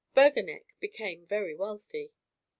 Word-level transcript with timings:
Berganeck 0.15 0.63
became 0.79 1.27
very 1.27 1.53
wealthy. 1.53 2.11